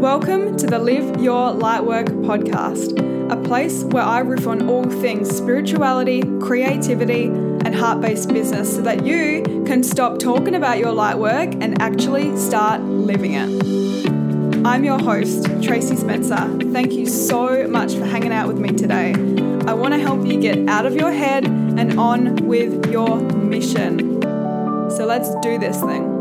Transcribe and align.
Welcome 0.00 0.56
to 0.56 0.66
the 0.66 0.78
Live 0.78 1.20
Your 1.20 1.52
Lightwork 1.52 2.06
podcast, 2.24 2.98
a 3.30 3.36
place 3.46 3.84
where 3.84 4.02
I 4.02 4.20
riff 4.20 4.46
on 4.46 4.66
all 4.66 4.84
things 4.84 5.28
spirituality, 5.28 6.22
creativity, 6.40 7.26
and 7.26 7.74
heart 7.74 8.00
based 8.00 8.30
business 8.30 8.74
so 8.74 8.80
that 8.80 9.04
you 9.04 9.42
can 9.66 9.82
stop 9.82 10.18
talking 10.18 10.54
about 10.54 10.78
your 10.78 10.94
lightwork 10.94 11.62
and 11.62 11.82
actually 11.82 12.34
start 12.38 12.80
living 12.80 13.34
it. 13.34 14.66
I'm 14.66 14.84
your 14.84 14.98
host, 14.98 15.44
Tracy 15.62 15.96
Spencer. 15.96 16.48
Thank 16.72 16.92
you 16.92 17.04
so 17.04 17.68
much 17.68 17.92
for 17.92 18.06
hanging 18.06 18.32
out 18.32 18.48
with 18.48 18.56
me 18.58 18.70
today. 18.70 19.12
I 19.66 19.74
want 19.74 19.92
to 19.92 20.00
help 20.00 20.24
you 20.26 20.40
get 20.40 20.66
out 20.66 20.86
of 20.86 20.96
your 20.96 21.12
head 21.12 21.44
and 21.44 22.00
on 22.00 22.36
with 22.46 22.90
your 22.90 23.20
mission. 23.20 24.22
So 24.92 25.04
let's 25.04 25.28
do 25.42 25.58
this 25.58 25.78
thing. 25.78 26.19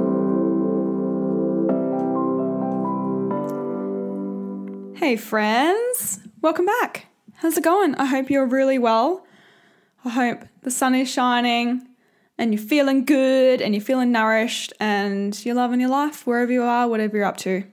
Hey, 5.09 5.15
friends, 5.15 6.19
welcome 6.39 6.67
back. 6.67 7.07
How's 7.37 7.57
it 7.57 7.63
going? 7.63 7.95
I 7.95 8.05
hope 8.05 8.29
you're 8.29 8.45
really 8.45 8.77
well. 8.77 9.25
I 10.05 10.09
hope 10.09 10.43
the 10.61 10.69
sun 10.69 10.93
is 10.93 11.11
shining 11.11 11.87
and 12.37 12.53
you're 12.53 12.61
feeling 12.61 13.05
good 13.05 13.59
and 13.59 13.73
you're 13.73 13.83
feeling 13.83 14.11
nourished 14.11 14.71
and 14.79 15.43
you're 15.43 15.55
loving 15.55 15.79
your 15.79 15.89
life 15.89 16.27
wherever 16.27 16.51
you 16.51 16.61
are, 16.61 16.87
whatever 16.87 17.17
you're 17.17 17.25
up 17.25 17.37
to. 17.37 17.63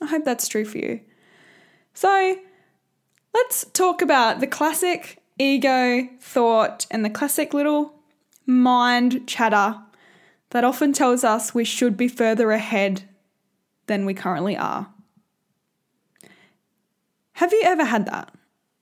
I 0.00 0.06
hope 0.06 0.24
that's 0.24 0.46
true 0.46 0.64
for 0.64 0.78
you. 0.78 1.00
So, 1.92 2.36
let's 3.34 3.64
talk 3.72 4.00
about 4.00 4.38
the 4.38 4.46
classic 4.46 5.20
ego 5.40 6.08
thought 6.20 6.86
and 6.88 7.04
the 7.04 7.10
classic 7.10 7.52
little 7.52 7.94
mind 8.46 9.26
chatter 9.26 9.80
that 10.50 10.62
often 10.62 10.92
tells 10.92 11.24
us 11.24 11.52
we 11.52 11.64
should 11.64 11.96
be 11.96 12.06
further 12.06 12.52
ahead 12.52 13.08
than 13.88 14.06
we 14.06 14.14
currently 14.14 14.56
are. 14.56 14.94
Have 17.38 17.52
you 17.52 17.62
ever 17.62 17.84
had 17.84 18.06
that? 18.06 18.34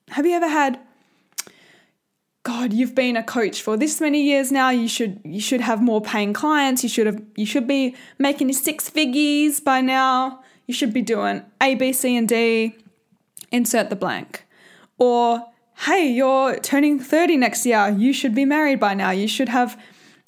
Have 0.09 0.25
you 0.25 0.35
ever 0.35 0.49
had 0.49 0.81
God, 2.43 2.73
you've 2.73 2.95
been 2.95 3.15
a 3.15 3.23
coach 3.23 3.61
for 3.61 3.77
this 3.77 4.01
many 4.01 4.23
years 4.23 4.51
now. 4.51 4.71
You 4.71 4.89
should 4.89 5.21
you 5.25 5.41
should 5.41 5.61
have 5.61 5.83
more 5.83 6.01
paying 6.01 6.33
clients. 6.33 6.83
You 6.83 6.89
should 6.89 7.07
have 7.07 7.21
you 7.37 7.45
should 7.45 7.67
be 7.67 7.95
making 8.19 8.51
six 8.55 8.89
figures 8.89 9.61
by 9.61 9.83
now. 9.83 10.43
You 10.67 10.73
should 10.73 10.95
be 10.95 11.03
doing 11.03 11.43
A, 11.61 11.75
B, 11.75 11.93
C, 11.93 12.17
and 12.17 12.27
D. 12.27 12.77
Insert 13.53 13.91
the 13.91 13.97
blank. 13.97 14.47
Or 14.97 15.45
hey, 15.85 16.09
you're 16.09 16.59
turning 16.61 16.99
30 16.99 17.37
next 17.37 17.67
year. 17.67 17.91
You 17.91 18.15
should 18.15 18.35
be 18.35 18.47
married 18.47 18.81
by 18.81 18.95
now. 18.95 19.11
You 19.11 19.29
should 19.29 19.51
have 19.51 19.79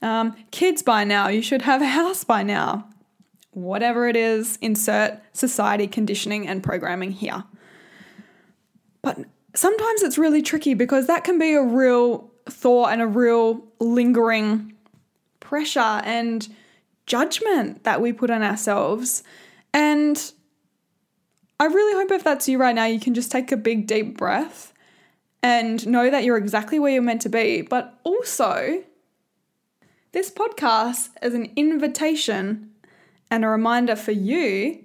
um, 0.02 0.36
kids 0.50 0.82
by 0.82 1.04
now. 1.04 1.28
You 1.28 1.40
should 1.40 1.62
have 1.62 1.80
a 1.80 1.86
house 1.86 2.24
by 2.24 2.42
now. 2.42 2.90
Whatever 3.52 4.06
it 4.06 4.16
is, 4.16 4.58
insert 4.60 5.18
society 5.32 5.86
conditioning 5.86 6.46
and 6.46 6.62
programming 6.62 7.12
here. 7.12 7.44
But 9.02 9.18
sometimes 9.54 10.02
it's 10.02 10.18
really 10.18 10.42
tricky 10.42 10.74
because 10.74 11.06
that 11.06 11.24
can 11.24 11.38
be 11.38 11.54
a 11.54 11.62
real 11.62 12.30
thought 12.48 12.92
and 12.92 13.02
a 13.02 13.06
real 13.06 13.64
lingering 13.80 14.74
pressure 15.40 15.80
and 15.80 16.48
judgment 17.06 17.84
that 17.84 18.00
we 18.00 18.12
put 18.12 18.30
on 18.30 18.42
ourselves. 18.42 19.22
And 19.72 20.32
I 21.60 21.66
really 21.66 21.94
hope 21.94 22.10
if 22.12 22.24
that's 22.24 22.48
you 22.48 22.58
right 22.58 22.74
now, 22.74 22.84
you 22.84 23.00
can 23.00 23.14
just 23.14 23.32
take 23.32 23.50
a 23.50 23.56
big, 23.56 23.86
deep 23.86 24.16
breath 24.16 24.72
and 25.42 25.86
know 25.86 26.10
that 26.10 26.24
you're 26.24 26.36
exactly 26.36 26.78
where 26.78 26.92
you're 26.92 27.02
meant 27.02 27.22
to 27.22 27.28
be. 27.28 27.62
But 27.62 27.98
also, 28.04 28.82
this 30.12 30.30
podcast 30.30 31.10
is 31.22 31.34
an 31.34 31.52
invitation 31.56 32.70
and 33.30 33.44
a 33.44 33.48
reminder 33.48 33.96
for 33.96 34.12
you 34.12 34.84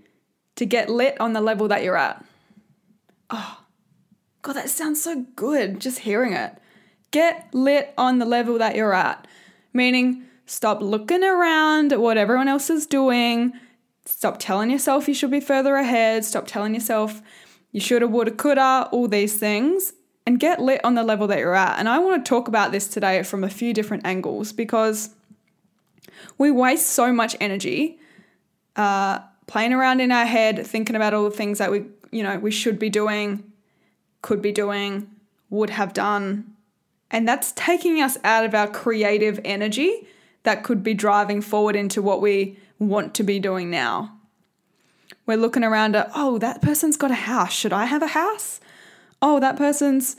to 0.55 0.65
get 0.65 0.89
lit 0.89 1.19
on 1.19 1.33
the 1.33 1.41
level 1.41 1.67
that 1.69 1.83
you're 1.83 1.97
at. 1.97 2.23
Oh, 3.29 3.62
God, 4.43 4.57
that 4.57 4.69
sounds 4.69 5.01
so 5.01 5.25
good 5.35 5.79
just 5.79 5.99
hearing 5.99 6.33
it. 6.33 6.57
Get 7.11 7.47
lit 7.53 7.93
on 7.97 8.19
the 8.19 8.25
level 8.25 8.57
that 8.57 8.75
you're 8.75 8.93
at, 8.93 9.25
meaning 9.71 10.25
stop 10.45 10.81
looking 10.81 11.23
around 11.23 11.93
at 11.93 12.01
what 12.01 12.17
everyone 12.17 12.49
else 12.49 12.69
is 12.69 12.85
doing. 12.85 13.53
Stop 14.05 14.37
telling 14.39 14.69
yourself 14.69 15.07
you 15.07 15.13
should 15.13 15.31
be 15.31 15.39
further 15.39 15.75
ahead. 15.75 16.25
Stop 16.25 16.45
telling 16.45 16.73
yourself 16.73 17.21
you 17.71 17.79
shoulda, 17.79 18.05
woulda, 18.05 18.31
coulda, 18.31 18.89
all 18.91 19.07
these 19.07 19.37
things, 19.37 19.93
and 20.27 20.41
get 20.41 20.59
lit 20.59 20.83
on 20.83 20.95
the 20.95 21.03
level 21.03 21.25
that 21.27 21.39
you're 21.39 21.55
at. 21.55 21.79
And 21.79 21.87
I 21.87 21.99
want 21.99 22.23
to 22.23 22.29
talk 22.29 22.49
about 22.49 22.73
this 22.73 22.89
today 22.89 23.23
from 23.23 23.45
a 23.45 23.49
few 23.49 23.73
different 23.73 24.05
angles 24.05 24.51
because 24.51 25.15
we 26.37 26.51
waste 26.51 26.87
so 26.87 27.13
much 27.13 27.37
energy 27.39 27.97
uh, 28.75 29.19
playing 29.47 29.71
around 29.71 30.01
in 30.01 30.11
our 30.11 30.25
head, 30.25 30.67
thinking 30.67 30.97
about 30.97 31.13
all 31.13 31.23
the 31.23 31.31
things 31.31 31.59
that 31.59 31.71
we, 31.71 31.85
you 32.11 32.23
know, 32.23 32.37
we 32.39 32.51
should 32.51 32.77
be 32.77 32.89
doing, 32.89 33.52
could 34.23 34.41
be 34.41 34.51
doing, 34.51 35.11
would 35.51 35.69
have 35.69 35.93
done. 35.93 36.55
And 37.11 37.27
that's 37.27 37.51
taking 37.51 38.01
us 38.01 38.17
out 38.23 38.43
of 38.43 38.55
our 38.55 38.67
creative 38.67 39.39
energy 39.45 40.07
that 40.41 40.63
could 40.63 40.81
be 40.81 40.95
driving 40.95 41.41
forward 41.41 41.75
into 41.75 42.01
what 42.01 42.21
we 42.21 42.57
want 42.79 43.13
to 43.13 43.23
be 43.23 43.39
doing 43.39 43.69
now. 43.69 44.17
We're 45.27 45.37
looking 45.37 45.63
around 45.63 45.95
at, 45.95 46.09
oh, 46.15 46.39
that 46.39 46.61
person's 46.61 46.97
got 46.97 47.11
a 47.11 47.15
house. 47.15 47.53
Should 47.53 47.71
I 47.71 47.85
have 47.85 48.01
a 48.01 48.07
house? 48.07 48.59
Oh, 49.21 49.39
that 49.39 49.55
person's 49.55 50.15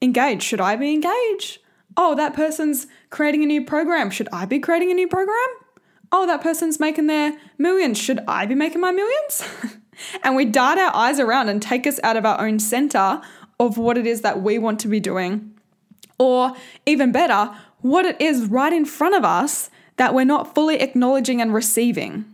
engaged. 0.00 0.42
Should 0.42 0.60
I 0.60 0.74
be 0.76 0.94
engaged? 0.94 1.58
Oh, 1.96 2.14
that 2.14 2.34
person's 2.34 2.86
creating 3.10 3.42
a 3.42 3.46
new 3.46 3.64
program. 3.64 4.10
Should 4.10 4.28
I 4.32 4.46
be 4.46 4.58
creating 4.58 4.90
a 4.90 4.94
new 4.94 5.06
program? 5.06 5.48
Oh, 6.10 6.26
that 6.26 6.40
person's 6.40 6.80
making 6.80 7.06
their 7.06 7.36
millions. 7.58 7.98
Should 7.98 8.20
I 8.26 8.46
be 8.46 8.54
making 8.54 8.80
my 8.80 8.90
millions? 8.90 9.44
and 10.24 10.34
we 10.34 10.44
dart 10.44 10.78
our 10.78 10.94
eyes 10.94 11.20
around 11.20 11.48
and 11.48 11.60
take 11.60 11.86
us 11.86 12.00
out 12.02 12.16
of 12.16 12.24
our 12.24 12.40
own 12.40 12.58
center 12.58 13.20
of 13.60 13.78
what 13.78 13.98
it 13.98 14.06
is 14.06 14.20
that 14.22 14.42
we 14.42 14.58
want 14.58 14.80
to 14.80 14.88
be 14.88 15.00
doing, 15.00 15.54
or 16.18 16.54
even 16.86 17.12
better, 17.12 17.50
what 17.80 18.04
it 18.04 18.20
is 18.20 18.46
right 18.46 18.72
in 18.72 18.84
front 18.84 19.14
of 19.14 19.24
us 19.24 19.70
that 19.96 20.14
we're 20.14 20.24
not 20.24 20.54
fully 20.54 20.76
acknowledging 20.80 21.40
and 21.40 21.52
receiving. 21.52 22.24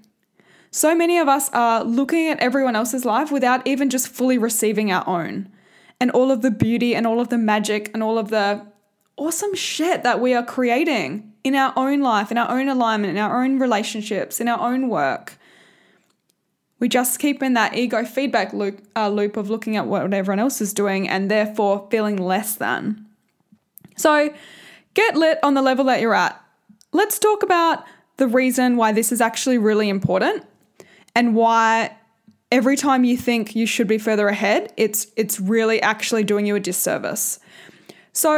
So 0.71 0.95
many 0.95 1.19
of 1.19 1.29
us 1.29 1.51
are 1.51 1.85
looking 1.85 2.29
at 2.29 2.41
everyone 2.41 2.77
else's 2.77 3.05
life 3.05 3.31
without 3.31 3.67
even 3.67 3.91
just 3.91 4.09
fully 4.09 4.39
receiving 4.39 4.91
our 4.91 5.07
own. 5.09 5.49
And 6.01 6.11
all 6.11 6.31
of 6.33 6.43
the 6.43 6.51
beauty 6.51 6.95
and 6.95 7.07
all 7.07 7.21
of 7.21 7.29
the 7.29 7.39
magic 7.39 7.91
and 7.95 8.03
all 8.03 8.19
of 8.19 8.29
the 8.29 8.67
awesome 9.17 9.55
shit 9.55 10.03
that 10.03 10.21
we 10.21 10.35
are 10.35 10.45
creating 10.45 11.33
in 11.45 11.55
our 11.55 11.73
own 11.77 12.01
life, 12.01 12.31
in 12.31 12.39
our 12.39 12.51
own 12.51 12.69
alignment, 12.69 13.13
in 13.17 13.23
our 13.23 13.45
own 13.45 13.59
relationships, 13.59 14.41
in 14.41 14.49
our 14.49 14.61
own 14.61 14.89
work. 14.89 15.39
We 16.85 16.89
just 16.91 17.19
keep 17.19 17.43
in 17.43 17.55
that 17.55 17.75
ego 17.75 18.05
feedback 18.05 18.53
loop, 18.53 18.87
uh, 18.95 19.09
loop 19.09 19.39
of 19.39 19.49
looking 19.49 19.79
at 19.79 19.87
what 19.87 20.13
everyone 20.13 20.39
else 20.39 20.61
is 20.61 20.75
doing 20.75 21.09
and 21.09 21.31
therefore 21.31 21.89
feeling 21.91 22.19
less 22.19 22.57
than. 22.57 23.07
So 23.97 24.35
get 24.93 25.17
lit 25.17 25.39
on 25.43 25.55
the 25.55 25.63
level 25.63 25.87
that 25.87 26.03
you're 26.03 26.15
at. 26.15 26.39
Let's 26.93 27.19
talk 27.19 27.43
about 27.43 27.87
the 28.19 28.29
reason 28.29 28.77
why 28.77 28.93
this 28.93 29.13
is 29.13 29.23
actually 29.23 29.57
really 29.57 29.89
important 29.89 30.45
and 31.15 31.35
why 31.35 31.97
every 32.53 32.77
time 32.77 33.03
you 33.03 33.17
think 33.17 33.57
you 33.57 33.65
should 33.65 33.89
be 33.89 33.97
further 33.97 34.29
ahead, 34.29 34.71
it's 34.77 35.07
it's 35.17 35.41
really 35.41 35.81
actually 35.81 36.23
doing 36.23 36.45
you 36.45 36.55
a 36.55 36.61
disservice. 36.61 37.39
So 38.13 38.31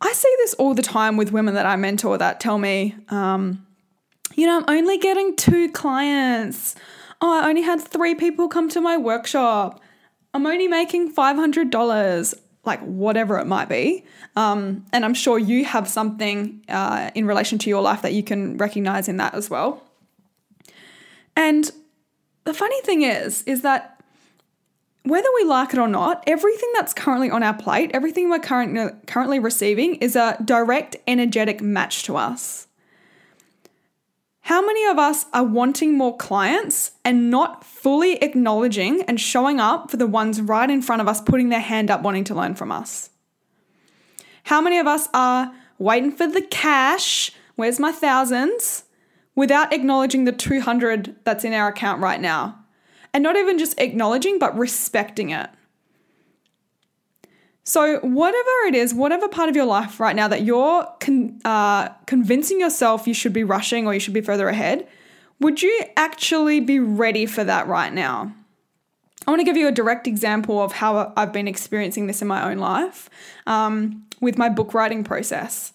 I 0.00 0.12
see 0.14 0.34
this 0.38 0.54
all 0.54 0.72
the 0.72 0.80
time 0.80 1.18
with 1.18 1.32
women 1.32 1.52
that 1.52 1.66
I 1.66 1.76
mentor 1.76 2.16
that 2.16 2.40
tell 2.40 2.56
me, 2.56 2.96
um, 3.10 3.66
you 4.36 4.46
know, 4.46 4.56
I'm 4.56 4.64
only 4.74 4.96
getting 4.96 5.36
two 5.36 5.70
clients 5.72 6.74
oh, 7.20 7.40
I 7.42 7.48
only 7.48 7.62
had 7.62 7.80
three 7.80 8.14
people 8.14 8.48
come 8.48 8.68
to 8.70 8.80
my 8.80 8.96
workshop. 8.96 9.80
I'm 10.34 10.46
only 10.46 10.68
making 10.68 11.14
$500, 11.14 12.34
like 12.64 12.80
whatever 12.80 13.38
it 13.38 13.46
might 13.46 13.68
be. 13.68 14.04
Um, 14.36 14.84
and 14.92 15.04
I'm 15.04 15.14
sure 15.14 15.38
you 15.38 15.64
have 15.64 15.88
something 15.88 16.64
uh, 16.68 17.10
in 17.14 17.26
relation 17.26 17.58
to 17.58 17.70
your 17.70 17.82
life 17.82 18.02
that 18.02 18.12
you 18.12 18.22
can 18.22 18.56
recognize 18.56 19.08
in 19.08 19.16
that 19.16 19.34
as 19.34 19.50
well. 19.50 19.82
And 21.34 21.70
the 22.44 22.54
funny 22.54 22.80
thing 22.82 23.02
is, 23.02 23.42
is 23.44 23.62
that 23.62 23.98
whether 25.02 25.28
we 25.36 25.44
like 25.44 25.72
it 25.72 25.78
or 25.78 25.88
not, 25.88 26.22
everything 26.26 26.70
that's 26.74 26.92
currently 26.92 27.30
on 27.30 27.42
our 27.42 27.54
plate, 27.54 27.90
everything 27.94 28.30
we're 28.30 28.38
current, 28.38 29.06
currently 29.06 29.38
receiving 29.38 29.96
is 29.96 30.14
a 30.14 30.36
direct 30.44 30.96
energetic 31.06 31.60
match 31.60 32.04
to 32.04 32.16
us. 32.16 32.67
How 34.48 34.64
many 34.64 34.86
of 34.86 34.98
us 34.98 35.26
are 35.34 35.44
wanting 35.44 35.92
more 35.92 36.16
clients 36.16 36.92
and 37.04 37.30
not 37.30 37.64
fully 37.64 38.14
acknowledging 38.22 39.02
and 39.02 39.20
showing 39.20 39.60
up 39.60 39.90
for 39.90 39.98
the 39.98 40.06
ones 40.06 40.40
right 40.40 40.70
in 40.70 40.80
front 40.80 41.02
of 41.02 41.06
us, 41.06 41.20
putting 41.20 41.50
their 41.50 41.60
hand 41.60 41.90
up, 41.90 42.00
wanting 42.00 42.24
to 42.24 42.34
learn 42.34 42.54
from 42.54 42.72
us? 42.72 43.10
How 44.44 44.62
many 44.62 44.78
of 44.78 44.86
us 44.86 45.06
are 45.12 45.52
waiting 45.76 46.12
for 46.12 46.26
the 46.26 46.40
cash? 46.40 47.30
Where's 47.56 47.78
my 47.78 47.92
thousands? 47.92 48.84
Without 49.34 49.70
acknowledging 49.74 50.24
the 50.24 50.32
200 50.32 51.16
that's 51.24 51.44
in 51.44 51.52
our 51.52 51.68
account 51.68 52.00
right 52.00 52.18
now. 52.18 52.58
And 53.12 53.22
not 53.22 53.36
even 53.36 53.58
just 53.58 53.78
acknowledging, 53.78 54.38
but 54.38 54.56
respecting 54.56 55.28
it. 55.28 55.50
So, 57.68 57.98
whatever 57.98 58.50
it 58.66 58.74
is, 58.74 58.94
whatever 58.94 59.28
part 59.28 59.50
of 59.50 59.54
your 59.54 59.66
life 59.66 60.00
right 60.00 60.16
now 60.16 60.26
that 60.28 60.40
you're 60.40 60.88
con- 61.00 61.38
uh, 61.44 61.90
convincing 62.06 62.60
yourself 62.60 63.06
you 63.06 63.12
should 63.12 63.34
be 63.34 63.44
rushing 63.44 63.86
or 63.86 63.92
you 63.92 64.00
should 64.00 64.14
be 64.14 64.22
further 64.22 64.48
ahead, 64.48 64.88
would 65.38 65.60
you 65.60 65.84
actually 65.94 66.60
be 66.60 66.78
ready 66.80 67.26
for 67.26 67.44
that 67.44 67.66
right 67.66 67.92
now? 67.92 68.32
I 69.26 69.30
want 69.30 69.40
to 69.40 69.44
give 69.44 69.58
you 69.58 69.68
a 69.68 69.72
direct 69.72 70.06
example 70.06 70.62
of 70.62 70.72
how 70.72 71.12
I've 71.14 71.30
been 71.30 71.46
experiencing 71.46 72.06
this 72.06 72.22
in 72.22 72.26
my 72.26 72.50
own 72.50 72.56
life 72.56 73.10
um, 73.46 74.06
with 74.22 74.38
my 74.38 74.48
book 74.48 74.72
writing 74.72 75.04
process. 75.04 75.74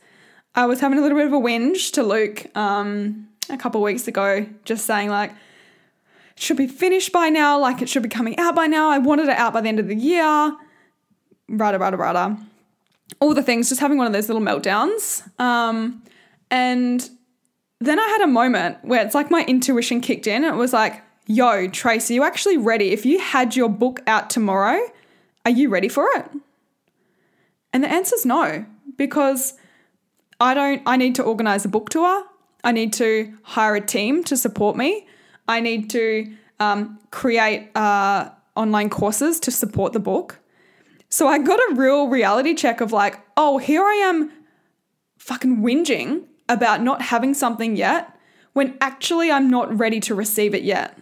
I 0.56 0.66
was 0.66 0.80
having 0.80 0.98
a 0.98 1.02
little 1.04 1.16
bit 1.20 1.28
of 1.28 1.34
a 1.34 1.40
whinge 1.40 1.92
to 1.92 2.02
Luke 2.02 2.48
um, 2.58 3.28
a 3.52 3.58
couple 3.58 3.80
weeks 3.84 4.08
ago, 4.08 4.48
just 4.66 4.88
saying, 4.88 5.10
like, 5.10 5.30
it 5.30 6.42
should 6.42 6.58
be 6.58 6.66
finished 6.66 7.12
by 7.12 7.30
now, 7.30 7.60
like, 7.60 7.84
it 7.84 7.88
should 7.88 8.02
be 8.02 8.10
coming 8.10 8.36
out 8.40 8.56
by 8.56 8.66
now. 8.66 8.90
I 8.90 8.98
wanted 8.98 9.30
it 9.30 9.38
out 9.38 9.54
by 9.54 9.62
the 9.62 9.70
end 9.70 9.80
of 9.80 9.88
the 9.88 9.96
year. 9.96 10.58
Rada, 11.50 11.78
rada, 11.78 11.98
rada. 11.98 12.38
All 13.20 13.34
the 13.34 13.44
things, 13.44 13.70
just 13.70 13.82
having 13.82 13.98
one 13.98 14.08
of 14.08 14.14
those 14.14 14.30
little 14.30 14.42
meltdowns. 14.42 15.22
Um, 15.40 16.04
and 16.50 17.10
then 17.80 18.00
I 18.00 18.08
had 18.08 18.22
a 18.22 18.28
moment 18.28 18.78
where 18.84 19.06
it's 19.06 19.16
like 19.16 19.30
my 19.30 19.44
intuition 19.46 20.02
kicked 20.02 20.28
in. 20.28 20.44
It 20.44 20.56
was 20.56 20.74
like, 20.74 21.02
yo, 21.28 21.68
Tracy, 21.68 22.16
you 22.16 22.24
actually 22.24 22.58
ready? 22.58 22.92
If 22.92 23.06
you 23.06 23.20
had 23.20 23.56
your 23.56 23.70
book 23.70 24.02
out 24.08 24.30
tomorrow, 24.30 24.80
are 25.46 25.52
you 25.52 25.70
ready 25.70 25.90
for 25.90 26.08
it? 26.16 26.30
And 27.74 27.84
the 27.84 27.92
answer 27.92 28.16
is 28.16 28.26
no, 28.26 28.66
because 28.98 29.56
I 30.40 30.54
don't, 30.54 30.82
I 30.86 30.98
need 30.98 31.16
to 31.16 31.24
organize 31.24 31.66
a 31.66 31.70
book 31.70 31.90
tour. 31.90 32.24
I 32.64 32.72
need 32.72 32.94
to 32.94 33.34
hire 33.44 33.76
a 33.76 33.82
team 33.82 34.24
to 34.26 34.38
support 34.38 34.78
me. 34.78 35.08
I 35.48 35.60
need 35.60 35.90
to 35.90 36.34
um, 36.60 37.00
create 37.12 37.70
uh, 37.76 38.30
online 38.56 38.90
courses 38.90 39.40
to 39.42 39.52
support 39.52 39.94
the 39.94 40.00
book. 40.00 40.40
So 41.14 41.28
I 41.28 41.38
got 41.38 41.60
a 41.60 41.76
real 41.76 42.08
reality 42.08 42.56
check 42.56 42.82
of 42.82 42.92
like, 42.92 43.20
oh, 43.38 43.60
here 43.60 43.84
I 43.84 43.94
am 43.94 44.32
fucking 45.20 45.58
whinging 45.58 46.24
about 46.50 46.82
not 46.82 47.04
having 47.04 47.36
something 47.36 47.76
yet 47.76 48.18
when 48.54 48.76
actually 48.82 49.32
I'm 49.32 49.48
not 49.48 49.78
ready 49.78 50.00
to 50.00 50.16
receive 50.16 50.56
it 50.56 50.64
yet. 50.64 50.98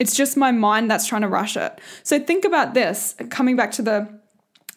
It's 0.00 0.16
just 0.16 0.36
my 0.36 0.50
mind 0.50 0.90
that's 0.90 1.06
trying 1.06 1.22
to 1.22 1.28
rush 1.28 1.56
it. 1.56 1.80
So 2.02 2.18
think 2.18 2.44
about 2.44 2.74
this, 2.74 3.14
coming 3.30 3.54
back 3.54 3.70
to 3.72 3.82
the 3.82 4.08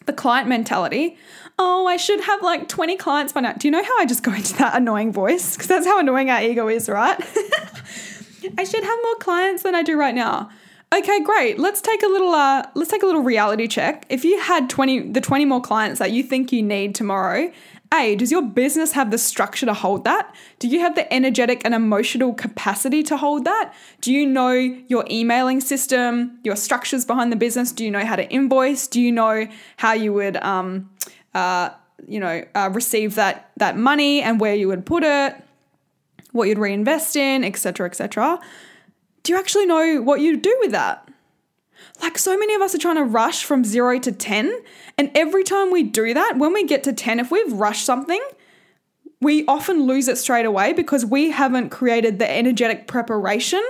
the 0.06 0.12
client 0.12 0.48
mentality. 0.48 1.18
Oh, 1.58 1.88
I 1.88 1.96
should 1.96 2.20
have 2.20 2.40
like 2.40 2.68
20 2.68 2.96
clients 2.98 3.32
by 3.32 3.40
now. 3.40 3.54
Do 3.54 3.66
you 3.66 3.72
know 3.72 3.82
how 3.82 3.98
I 3.98 4.06
just 4.06 4.22
go 4.22 4.32
into 4.32 4.54
that 4.58 4.76
annoying 4.76 5.12
voice? 5.12 5.56
Because 5.56 5.66
that's 5.66 5.86
how 5.86 5.98
annoying 5.98 6.30
our 6.30 6.40
ego 6.40 6.68
is, 6.68 6.88
right? 6.88 7.18
I 8.56 8.62
should 8.62 8.84
have 8.84 8.98
more 9.02 9.16
clients 9.16 9.64
than 9.64 9.74
I 9.74 9.82
do 9.82 9.98
right 9.98 10.14
now. 10.14 10.50
Okay, 10.92 11.20
great. 11.22 11.58
Let's 11.58 11.80
take 11.80 12.02
a 12.02 12.08
little 12.08 12.32
uh 12.32 12.64
let's 12.74 12.90
take 12.90 13.02
a 13.02 13.06
little 13.06 13.22
reality 13.22 13.68
check. 13.68 14.06
If 14.08 14.24
you 14.24 14.40
had 14.40 14.68
20 14.68 15.12
the 15.12 15.20
20 15.20 15.44
more 15.44 15.60
clients 15.60 16.00
that 16.00 16.10
you 16.10 16.22
think 16.22 16.52
you 16.52 16.62
need 16.62 16.94
tomorrow 16.94 17.52
a, 17.92 18.14
does 18.14 18.30
your 18.30 18.42
business 18.42 18.92
have 18.92 19.10
the 19.10 19.18
structure 19.18 19.66
to 19.66 19.74
hold 19.74 20.04
that? 20.04 20.32
Do 20.60 20.68
you 20.68 20.78
have 20.80 20.94
the 20.94 21.12
energetic 21.12 21.62
and 21.64 21.74
emotional 21.74 22.32
capacity 22.32 23.02
to 23.04 23.16
hold 23.16 23.44
that? 23.44 23.74
Do 24.00 24.12
you 24.12 24.26
know 24.26 24.52
your 24.52 25.04
emailing 25.10 25.60
system, 25.60 26.38
your 26.44 26.54
structures 26.54 27.04
behind 27.04 27.32
the 27.32 27.36
business? 27.36 27.72
Do 27.72 27.84
you 27.84 27.90
know 27.90 28.04
how 28.04 28.14
to 28.14 28.28
invoice? 28.30 28.86
Do 28.86 29.00
you 29.00 29.10
know 29.10 29.48
how 29.76 29.92
you 29.92 30.12
would, 30.12 30.36
um, 30.36 30.88
uh, 31.34 31.70
you 32.06 32.20
know, 32.20 32.44
uh, 32.54 32.70
receive 32.72 33.16
that 33.16 33.50
that 33.56 33.76
money 33.76 34.22
and 34.22 34.40
where 34.40 34.54
you 34.54 34.68
would 34.68 34.86
put 34.86 35.02
it, 35.02 35.34
what 36.30 36.48
you'd 36.48 36.58
reinvest 36.58 37.16
in, 37.16 37.42
etc., 37.42 37.86
etc. 37.86 38.38
Do 39.22 39.32
you 39.32 39.38
actually 39.38 39.66
know 39.66 40.00
what 40.02 40.20
you 40.20 40.36
do 40.36 40.56
with 40.60 40.72
that? 40.72 41.08
Like 42.02 42.18
so 42.18 42.38
many 42.38 42.54
of 42.54 42.62
us 42.62 42.74
are 42.74 42.78
trying 42.78 42.96
to 42.96 43.04
rush 43.04 43.44
from 43.44 43.64
zero 43.64 43.98
to 43.98 44.12
10. 44.12 44.52
And 44.96 45.10
every 45.14 45.44
time 45.44 45.70
we 45.70 45.82
do 45.82 46.14
that, 46.14 46.34
when 46.38 46.52
we 46.52 46.64
get 46.64 46.84
to 46.84 46.92
10, 46.92 47.20
if 47.20 47.30
we've 47.30 47.52
rushed 47.52 47.84
something, 47.84 48.22
we 49.20 49.44
often 49.46 49.82
lose 49.82 50.08
it 50.08 50.16
straight 50.16 50.46
away 50.46 50.72
because 50.72 51.04
we 51.04 51.30
haven't 51.30 51.68
created 51.68 52.18
the 52.18 52.30
energetic 52.30 52.86
preparation 52.86 53.62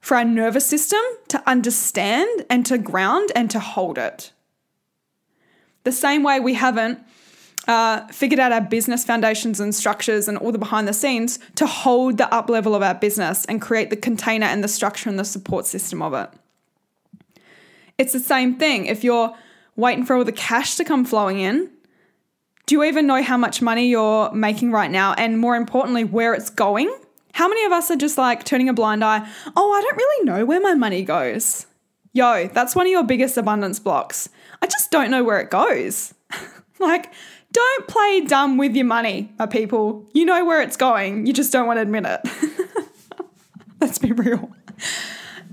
for 0.00 0.16
our 0.16 0.24
nervous 0.24 0.66
system 0.66 1.00
to 1.28 1.42
understand 1.48 2.44
and 2.48 2.64
to 2.66 2.78
ground 2.78 3.32
and 3.34 3.50
to 3.50 3.58
hold 3.58 3.98
it. 3.98 4.32
The 5.82 5.92
same 5.92 6.22
way 6.22 6.38
we 6.38 6.54
haven't 6.54 7.00
uh, 7.66 8.06
figured 8.08 8.38
out 8.38 8.52
our 8.52 8.60
business 8.60 9.04
foundations 9.04 9.60
and 9.60 9.74
structures 9.74 10.28
and 10.28 10.38
all 10.38 10.52
the 10.52 10.58
behind 10.58 10.86
the 10.86 10.92
scenes 10.92 11.38
to 11.56 11.66
hold 11.66 12.18
the 12.18 12.32
up 12.32 12.48
level 12.48 12.74
of 12.74 12.82
our 12.82 12.94
business 12.94 13.44
and 13.46 13.60
create 13.60 13.90
the 13.90 13.96
container 13.96 14.46
and 14.46 14.62
the 14.62 14.68
structure 14.68 15.08
and 15.08 15.18
the 15.18 15.24
support 15.24 15.66
system 15.66 16.02
of 16.02 16.14
it. 16.14 16.30
It's 17.98 18.12
the 18.12 18.20
same 18.20 18.56
thing. 18.56 18.86
If 18.86 19.02
you're 19.02 19.34
waiting 19.74 20.04
for 20.04 20.16
all 20.16 20.24
the 20.24 20.32
cash 20.32 20.76
to 20.76 20.84
come 20.84 21.04
flowing 21.04 21.40
in, 21.40 21.70
do 22.66 22.74
you 22.74 22.84
even 22.84 23.06
know 23.06 23.22
how 23.22 23.36
much 23.36 23.62
money 23.62 23.88
you're 23.88 24.30
making 24.32 24.72
right 24.72 24.90
now? 24.90 25.14
And 25.14 25.38
more 25.38 25.56
importantly, 25.56 26.04
where 26.04 26.34
it's 26.34 26.50
going? 26.50 26.94
How 27.32 27.48
many 27.48 27.64
of 27.64 27.72
us 27.72 27.90
are 27.90 27.96
just 27.96 28.18
like 28.18 28.44
turning 28.44 28.68
a 28.68 28.72
blind 28.72 29.04
eye? 29.04 29.28
Oh, 29.54 29.72
I 29.72 29.80
don't 29.82 29.96
really 29.96 30.24
know 30.24 30.44
where 30.44 30.60
my 30.60 30.74
money 30.74 31.04
goes. 31.04 31.66
Yo, 32.12 32.48
that's 32.48 32.74
one 32.74 32.86
of 32.86 32.90
your 32.90 33.04
biggest 33.04 33.36
abundance 33.36 33.78
blocks. 33.78 34.28
I 34.62 34.66
just 34.66 34.90
don't 34.90 35.10
know 35.10 35.22
where 35.22 35.38
it 35.38 35.50
goes. 35.50 36.14
like, 36.80 37.12
don't 37.52 37.88
play 37.88 38.22
dumb 38.22 38.56
with 38.56 38.74
your 38.74 38.84
money, 38.84 39.32
my 39.38 39.46
people. 39.46 40.06
You 40.12 40.24
know 40.24 40.44
where 40.44 40.60
it's 40.60 40.76
going, 40.76 41.26
you 41.26 41.32
just 41.32 41.52
don't 41.52 41.66
want 41.66 41.78
to 41.78 41.82
admit 41.82 42.04
it. 42.06 42.20
Let's 43.80 43.98
be 43.98 44.12
real. 44.12 44.50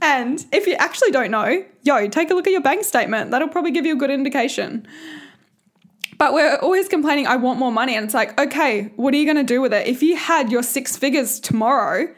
And 0.01 0.45
if 0.51 0.67
you 0.67 0.73
actually 0.73 1.11
don't 1.11 1.31
know, 1.31 1.63
yo, 1.83 2.07
take 2.09 2.29
a 2.29 2.33
look 2.33 2.45
at 2.45 2.51
your 2.51 2.61
bank 2.61 2.83
statement. 2.83 3.31
That'll 3.31 3.47
probably 3.47 3.71
give 3.71 3.85
you 3.85 3.93
a 3.93 3.97
good 3.97 4.11
indication. 4.11 4.85
But 6.17 6.33
we're 6.33 6.57
always 6.57 6.87
complaining, 6.87 7.27
I 7.27 7.37
want 7.37 7.59
more 7.59 7.71
money. 7.71 7.95
And 7.95 8.05
it's 8.05 8.13
like, 8.13 8.39
okay, 8.39 8.91
what 8.95 9.13
are 9.13 9.17
you 9.17 9.25
going 9.25 9.37
to 9.37 9.43
do 9.43 9.61
with 9.61 9.73
it? 9.73 9.87
If 9.87 10.03
you 10.03 10.15
had 10.15 10.51
your 10.51 10.63
six 10.63 10.97
figures 10.97 11.39
tomorrow, 11.39 12.13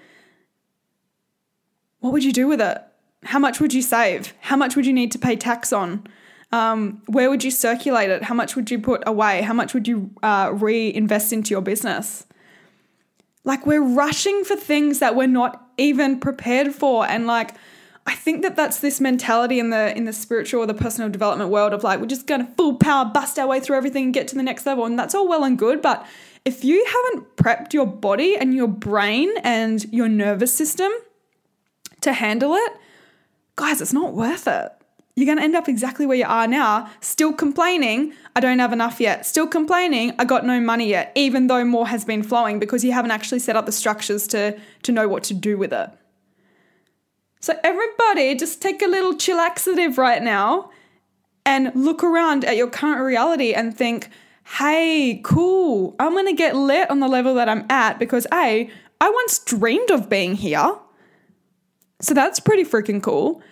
what 2.00 2.14
would 2.14 2.24
you 2.24 2.34
do 2.34 2.48
with 2.48 2.62
it? 2.62 2.78
How 3.24 3.40
much 3.40 3.60
would 3.60 3.74
you 3.74 3.82
save? 3.82 4.34
How 4.42 4.56
much 4.56 4.76
would 4.76 4.86
you 4.86 4.94
need 4.94 5.12
to 5.14 5.20
pay 5.20 5.36
tax 5.36 5.74
on? 5.74 6.08
Um, 6.56 7.02
where 7.08 7.30
would 7.30 7.44
you 7.44 7.52
circulate 7.52 8.10
it? 8.10 8.24
How 8.24 8.34
much 8.34 8.56
would 8.56 8.72
you 8.72 8.80
put 8.80 9.04
away? 9.06 9.42
How 9.42 9.54
much 9.54 9.74
would 9.74 9.90
you 9.90 10.10
uh, 10.24 10.52
reinvest 10.54 11.34
into 11.34 11.50
your 11.50 11.62
business? 11.62 12.26
Like, 13.44 13.66
we're 13.66 13.84
rushing 13.84 14.46
for 14.46 14.56
things 14.56 15.00
that 15.00 15.18
we're 15.18 15.28
not 15.28 15.70
even 15.78 16.18
prepared 16.18 16.74
for. 16.74 17.06
And 17.06 17.28
like, 17.28 17.52
I 18.08 18.16
think 18.16 18.42
that 18.44 18.56
that's 18.56 18.80
this 18.80 19.02
mentality 19.02 19.60
in 19.60 19.70
the 19.70 19.96
in 19.98 20.06
the 20.06 20.14
spiritual 20.14 20.62
or 20.62 20.66
the 20.66 20.74
personal 20.74 21.10
development 21.10 21.50
world 21.50 21.74
of 21.74 21.84
like 21.84 22.00
we're 22.00 22.06
just 22.06 22.28
going 22.28 22.46
to 22.46 22.52
full 22.54 22.76
power 22.76 23.04
bust 23.04 23.38
our 23.38 23.48
way 23.48 23.60
through 23.60 23.76
everything 23.76 24.06
and 24.06 24.14
get 24.14 24.28
to 24.30 24.36
the 24.36 24.44
next 24.44 24.66
level 24.68 24.86
and 24.86 24.98
that's 24.98 25.16
all 25.16 25.28
well 25.28 25.44
and 25.44 25.58
good 25.58 25.82
but 25.82 26.06
if 26.46 26.64
you 26.64 26.86
haven't 26.86 27.36
prepped 27.36 27.74
your 27.74 27.88
body 27.88 28.38
and 28.38 28.54
your 28.54 28.68
brain 28.68 29.34
and 29.44 29.92
your 29.92 30.08
nervous 30.08 30.54
system 30.54 30.92
to 32.02 32.14
handle 32.14 32.54
it 32.54 32.74
guys 33.56 33.82
it's 33.82 33.94
not 33.94 34.14
worth 34.14 34.48
it 34.48 34.72
you're 35.16 35.26
going 35.26 35.38
to 35.38 35.44
end 35.44 35.56
up 35.56 35.70
exactly 35.70 36.06
where 36.06 36.18
you 36.18 36.26
are 36.26 36.48
now 36.48 36.90
still 37.02 37.34
complaining 37.34 38.14
I 38.36 38.40
don't 38.40 38.60
have 38.60 38.74
enough 38.74 39.00
yet 39.00 39.26
still 39.26 39.48
complaining 39.48 40.14
I 40.20 40.26
got 40.26 40.46
no 40.46 40.60
money 40.60 40.90
yet 40.90 41.12
even 41.16 41.48
though 41.48 41.64
more 41.66 41.88
has 41.88 42.06
been 42.06 42.24
flowing 42.24 42.60
because 42.60 42.84
you 42.84 42.92
haven't 42.92 43.12
actually 43.12 43.40
set 43.40 43.56
up 43.56 43.66
the 43.66 43.72
structures 43.72 44.28
to 44.28 44.60
to 44.84 44.92
know 44.92 45.08
what 45.08 45.24
to 45.26 45.34
do 45.34 45.58
with 45.58 45.74
it 45.74 45.90
so, 47.46 47.54
everybody, 47.64 48.34
just 48.34 48.60
take 48.60 48.82
a 48.82 48.88
little 48.88 49.14
chillaxative 49.14 50.00
right 50.00 50.24
now 50.24 50.72
and 51.46 51.72
look 51.76 52.04
around 52.04 52.44
at 52.44 52.58
your 52.58 52.68
current 52.68 53.02
reality 53.02 53.54
and 53.54 53.78
think, 53.78 54.10
hey, 54.58 55.22
cool, 55.24 55.96
I'm 56.00 56.16
gonna 56.16 56.34
get 56.34 56.56
lit 56.56 56.90
on 56.90 57.02
the 57.02 57.08
level 57.08 57.36
that 57.36 57.48
I'm 57.48 57.64
at 57.70 58.00
because 58.00 58.26
A, 58.34 58.68
I 59.00 59.10
once 59.12 59.38
dreamed 59.38 59.92
of 59.92 60.10
being 60.10 60.34
here. 60.34 60.76
So, 62.02 62.16
that's 62.16 62.40
pretty 62.40 62.64
freaking 62.64 63.00
cool. 63.00 63.44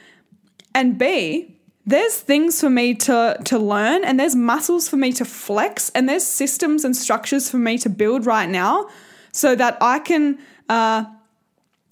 And 0.75 0.97
B, 0.97 1.55
there's 1.85 2.17
things 2.17 2.59
for 2.61 2.69
me 2.69 2.93
to, 2.95 3.37
to 3.43 3.59
learn 3.59 4.03
and 4.05 4.19
there's 4.19 4.35
muscles 4.35 4.87
for 4.87 4.95
me 4.95 5.11
to 5.13 5.25
flex 5.25 5.89
and 5.89 6.07
there's 6.07 6.25
systems 6.25 6.85
and 6.85 6.95
structures 6.95 7.49
for 7.49 7.57
me 7.57 7.77
to 7.79 7.89
build 7.89 8.25
right 8.25 8.49
now 8.49 8.87
so 9.31 9.55
that 9.55 9.77
I 9.81 9.99
can 9.99 10.39
uh, 10.69 11.05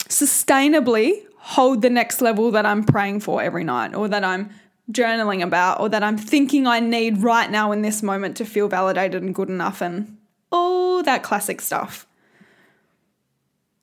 sustainably 0.08 1.24
hold 1.38 1.82
the 1.82 1.90
next 1.90 2.22
level 2.22 2.52
that 2.52 2.66
I'm 2.66 2.84
praying 2.84 3.20
for 3.22 3.42
every 3.42 3.64
night 3.64 3.94
or 3.94 4.08
that 4.08 4.24
I'm 4.24 4.52
journaling 4.92 5.44
about 5.44 5.80
or 5.80 5.90
that 5.90 6.04
I'm 6.04 6.18
thinking 6.18 6.68
I 6.68 6.80
need 6.80 7.20
right 7.20 7.50
now 7.50 7.72
in 7.72 7.82
this 7.82 8.02
moment 8.02 8.38
to 8.38 8.46
feel 8.46 8.68
validated 8.68 9.24
and 9.24 9.34
good 9.36 9.50
enough 9.50 9.82
and 9.82 10.18
all 10.52 11.04
that 11.04 11.24
classic 11.24 11.62
stuff. 11.62 12.08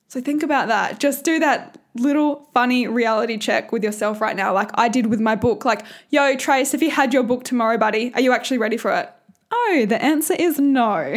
So 0.09 0.19
think 0.19 0.41
about 0.41 0.69
that. 0.69 0.99
Just 0.99 1.23
do 1.23 1.37
that 1.37 1.77
little 1.93 2.49
funny 2.51 2.87
reality 2.87 3.37
check 3.37 3.71
with 3.71 3.83
yourself 3.83 4.21
right 4.21 4.35
now, 4.35 4.51
like 4.51 4.71
I 4.73 4.89
did 4.89 5.05
with 5.05 5.19
my 5.19 5.35
book. 5.35 5.65
Like, 5.65 5.85
yo, 6.09 6.35
Trace, 6.35 6.73
if 6.73 6.81
you 6.81 6.89
had 6.89 7.13
your 7.13 7.21
book 7.21 7.43
tomorrow, 7.43 7.77
buddy, 7.77 8.11
are 8.15 8.21
you 8.21 8.33
actually 8.33 8.57
ready 8.57 8.75
for 8.75 8.91
it? 8.91 9.07
Oh, 9.51 9.85
the 9.87 10.01
answer 10.03 10.33
is 10.33 10.59
no. 10.59 11.15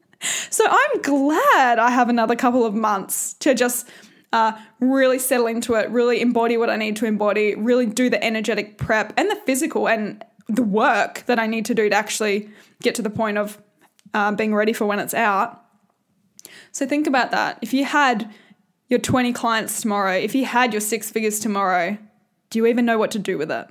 so 0.50 0.64
I'm 0.66 1.02
glad 1.02 1.78
I 1.78 1.90
have 1.90 2.08
another 2.08 2.34
couple 2.34 2.64
of 2.64 2.74
months 2.74 3.34
to 3.34 3.54
just 3.54 3.86
uh, 4.32 4.52
really 4.80 5.18
settle 5.18 5.46
into 5.46 5.74
it, 5.74 5.90
really 5.90 6.22
embody 6.22 6.56
what 6.56 6.70
I 6.70 6.76
need 6.76 6.96
to 6.96 7.06
embody, 7.06 7.54
really 7.56 7.84
do 7.84 8.08
the 8.08 8.24
energetic 8.24 8.78
prep 8.78 9.12
and 9.18 9.30
the 9.30 9.36
physical 9.36 9.86
and 9.86 10.24
the 10.48 10.62
work 10.62 11.24
that 11.26 11.38
I 11.38 11.46
need 11.46 11.66
to 11.66 11.74
do 11.74 11.90
to 11.90 11.94
actually 11.94 12.48
get 12.80 12.94
to 12.94 13.02
the 13.02 13.10
point 13.10 13.36
of 13.36 13.60
uh, 14.14 14.32
being 14.32 14.54
ready 14.54 14.72
for 14.72 14.86
when 14.86 14.98
it's 14.98 15.14
out. 15.14 15.59
So 16.72 16.86
think 16.86 17.06
about 17.06 17.30
that. 17.30 17.58
If 17.62 17.72
you 17.72 17.84
had 17.84 18.32
your 18.88 18.98
20 18.98 19.32
clients 19.32 19.80
tomorrow, 19.80 20.14
if 20.14 20.34
you 20.34 20.44
had 20.44 20.72
your 20.72 20.80
six 20.80 21.10
figures 21.10 21.38
tomorrow, 21.40 21.96
Do 22.50 22.58
you 22.58 22.66
even 22.66 22.84
know 22.84 22.98
what 22.98 23.12
to 23.12 23.18
do 23.18 23.38
with 23.38 23.50
it? 23.50 23.68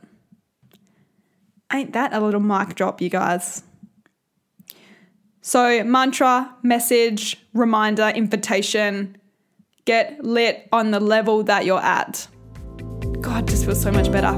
Ain't 1.72 1.94
that 1.94 2.14
a 2.14 2.20
little 2.20 2.40
mic 2.40 2.76
drop, 2.76 3.02
you 3.02 3.10
guys? 3.10 3.62
So, 5.42 5.84
mantra, 5.84 6.56
message, 6.64 7.38
reminder, 7.54 8.10
invitation 8.10 9.18
get 9.86 10.24
lit 10.24 10.68
on 10.72 10.92
the 10.92 11.00
level 11.00 11.44
that 11.44 11.66
you're 11.66 11.82
at. 11.82 12.28
God, 13.22 13.48
just 13.48 13.66
feels 13.66 13.82
so 13.82 13.92
much 13.92 14.12
better. 14.12 14.32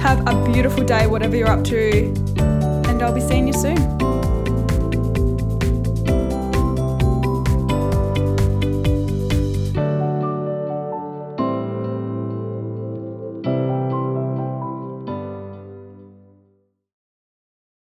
Have 0.00 0.26
a 0.26 0.50
beautiful 0.50 0.84
day, 0.84 1.06
whatever 1.06 1.36
you're 1.36 1.50
up 1.50 1.64
to, 1.64 2.06
and 2.88 3.02
I'll 3.02 3.14
be 3.14 3.20
seeing 3.20 3.46
you 3.46 3.52
soon. 3.52 4.13